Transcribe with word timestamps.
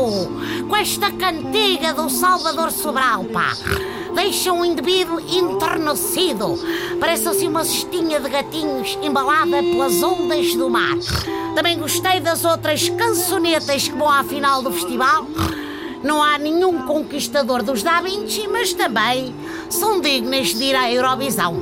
fogo 0.00 0.66
com 0.68 0.76
esta 0.76 1.10
cantiga 1.10 1.92
do 1.92 2.08
Salvador 2.08 2.70
Sobral, 2.70 3.24
pá. 3.24 3.52
Deixa 4.14 4.52
um 4.52 4.64
indivíduo 4.64 5.20
enternecido. 5.20 6.58
Parece 6.98 7.28
assim 7.28 7.48
uma 7.48 7.64
cestinha 7.64 8.18
de 8.18 8.28
gatinhos 8.28 8.98
embalada 9.02 9.62
pelas 9.62 10.02
ondas 10.02 10.54
do 10.54 10.70
mar. 10.70 10.96
Também 11.54 11.78
gostei 11.78 12.20
das 12.20 12.44
outras 12.44 12.88
cançonetas 12.88 13.88
que 13.88 13.96
vão 13.96 14.08
à 14.08 14.24
final 14.24 14.62
do 14.62 14.72
festival. 14.72 15.26
Não 16.02 16.22
há 16.22 16.38
nenhum 16.38 16.86
conquistador 16.86 17.62
dos 17.62 17.82
Da 17.82 18.00
Vinci, 18.00 18.48
mas 18.48 18.72
também 18.72 19.34
são 19.68 20.00
dignas 20.00 20.54
de 20.54 20.64
ir 20.64 20.74
à 20.74 20.90
Eurovisão. 20.90 21.54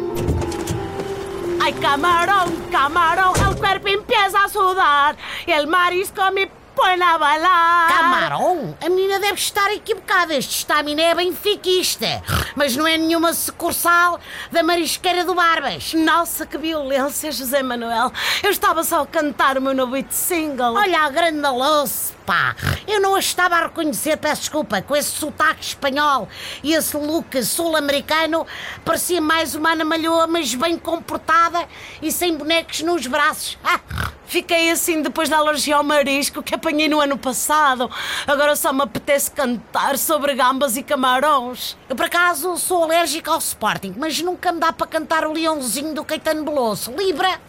Ay, 1.61 1.73
camarón, 1.75 2.51
camarón, 2.71 3.33
el 3.47 3.57
cuerpo 3.57 3.89
empieza 3.89 4.45
a 4.45 4.49
sudar 4.49 5.17
el 5.53 5.67
marisco 5.67 6.31
me 6.33 6.51
pone 6.79 7.03
a 7.03 7.19
bailar. 7.19 7.89
Camarão? 7.89 8.77
A 8.81 8.89
menina 8.89 9.19
deve 9.19 9.35
estar 9.35 9.73
equivocada. 9.73 10.35
Este 10.35 10.59
estamina 10.59 11.03
é 11.03 11.15
benfiquista. 11.15 12.23
Mas 12.55 12.77
não 12.77 12.87
é 12.87 12.97
nenhuma 12.97 13.33
sucursal 13.33 14.21
da 14.53 14.63
marisqueira 14.63 15.25
do 15.25 15.35
Barbas. 15.35 15.93
Nossa, 15.95 16.47
que 16.47 16.57
violência, 16.57 17.33
José 17.33 17.63
Manuel. 17.65 18.13
Eu 18.45 18.51
estava 18.51 18.85
só 18.85 19.03
a 19.03 19.07
cantar 19.07 19.59
o 19.59 19.61
meu 19.61 19.75
novo 19.75 19.97
hit 19.97 20.15
single. 20.15 20.75
Olha 20.75 21.01
a 21.01 21.11
grande 21.11 21.49
louça, 21.49 22.08
pá. 22.29 22.55
Eu 22.87 23.01
não 23.01 23.15
a 23.15 23.19
estava 23.19 23.57
a 23.57 23.63
reconhecer, 23.63 24.19
peço 24.19 24.43
desculpa, 24.43 24.83
com 24.83 24.95
esse 24.95 25.09
sotaque 25.09 25.65
espanhol 25.65 26.29
e 26.63 26.75
esse 26.75 26.95
look 26.95 27.43
sul-americano. 27.43 28.47
Parecia 28.85 29.19
mais 29.19 29.55
uma 29.55 29.73
Ana 29.73 29.83
Malhoa, 29.87 30.27
mas 30.27 30.55
bem 30.55 30.77
comportada 30.77 31.67
e 32.03 32.13
sem 32.13 32.37
bonecos 32.37 32.83
nos 32.83 33.07
braços. 33.07 33.57
Ah, 33.65 33.81
Fiquei 34.27 34.71
assim 34.71 35.01
depois 35.01 35.31
da 35.31 35.39
alergia 35.39 35.77
ao 35.77 35.83
marisco 35.83 36.43
que 36.43 36.55
apanhei 36.55 36.87
no 36.87 37.01
ano 37.01 37.17
passado. 37.17 37.91
Agora 38.27 38.55
só 38.57 38.75
me 38.75 38.83
apetece 38.83 39.31
cantar 39.31 39.97
sobre 39.97 40.35
gambas 40.35 40.77
e 40.77 40.83
camarões. 40.83 41.79
eu 41.89 41.97
por 41.97 42.05
acaso 42.05 42.59
sou 42.59 42.85
alérgica 42.85 43.31
ao 43.31 43.39
Sporting, 43.39 43.95
mas 43.97 44.21
nunca 44.21 44.53
me 44.53 44.61
dá 44.61 44.71
para 44.71 44.87
cantar 44.87 45.27
o 45.27 45.33
leãozinho 45.33 45.95
do 45.95 46.05
Caetano 46.05 46.45
Beloso. 46.45 46.93
Libra? 46.93 47.41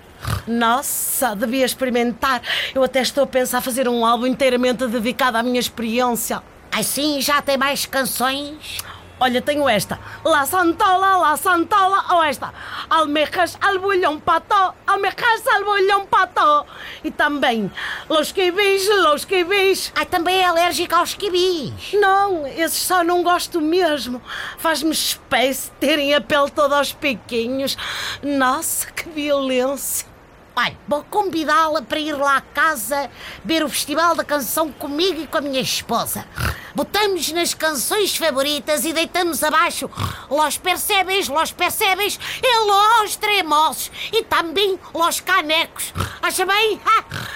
Nossa, 0.47 1.35
devia 1.35 1.65
experimentar. 1.65 2.41
Eu 2.73 2.83
até 2.83 3.01
estou 3.01 3.23
a 3.23 3.27
pensar 3.27 3.61
fazer 3.61 3.87
um 3.87 4.05
álbum 4.05 4.25
inteiramente 4.25 4.85
dedicado 4.87 5.37
à 5.37 5.43
minha 5.43 5.59
experiência. 5.59 6.41
Assim 6.71 7.21
já 7.21 7.41
tem 7.41 7.57
mais 7.57 7.85
canções? 7.85 8.79
Olha, 9.19 9.41
tenho 9.41 9.67
esta. 9.67 9.99
La 10.23 10.45
Santola, 10.45 11.17
La 11.17 11.35
Santola, 11.35 12.05
ou 12.15 12.23
esta. 12.23 12.53
Almejas 12.89 13.57
al 13.61 13.77
bullón 13.77 14.19
pato, 14.19 14.73
almejas 14.87 15.45
al 15.53 15.63
bullón 15.63 16.07
pato. 16.07 16.65
E 17.03 17.11
também, 17.11 17.71
Los 18.09 18.31
Kibis, 18.31 18.87
Los 19.03 19.25
Kibis. 19.25 19.91
Ai, 19.95 20.05
também 20.05 20.39
é 20.39 20.45
alérgica 20.45 20.97
aos 20.97 21.13
quibis. 21.13 21.93
Não, 21.93 22.47
esses 22.47 22.81
só 22.81 23.03
não 23.03 23.21
gosto 23.21 23.61
mesmo. 23.61 24.21
Faz-me 24.57 24.91
espécie 24.91 25.71
terem 25.79 26.15
a 26.15 26.21
pele 26.21 26.49
toda 26.49 26.77
aos 26.77 26.91
piquinhos. 26.91 27.77
Nossa, 28.23 28.91
que 28.91 29.07
violência. 29.09 30.07
Olha, 30.55 30.77
vou 30.87 31.05
convidá-la 31.09 31.81
para 31.81 31.99
ir 31.99 32.13
lá 32.13 32.37
à 32.37 32.41
casa 32.41 33.09
ver 33.45 33.63
o 33.63 33.69
Festival 33.69 34.15
da 34.15 34.25
Canção 34.25 34.71
comigo 34.71 35.21
e 35.21 35.27
com 35.27 35.37
a 35.37 35.41
minha 35.41 35.61
esposa. 35.61 36.25
Botamos 36.75 37.31
nas 37.31 37.53
canções 37.53 38.15
favoritas 38.15 38.85
e 38.85 38.93
deitamos 38.93 39.43
abaixo 39.43 39.89
Los 40.29 40.57
Percebes, 40.57 41.27
Los 41.27 41.51
Percebes 41.51 42.19
e 42.41 42.65
Los 42.65 43.15
Tremosos 43.15 43.91
e 44.13 44.23
também 44.23 44.79
Los 44.93 45.19
Canecos. 45.19 45.93
Acha 46.21 46.45
bem? 46.45 46.79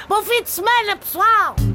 Bom 0.08 0.22
fim 0.24 0.44
de 0.44 0.50
semana, 0.50 0.96
pessoal! 0.96 1.73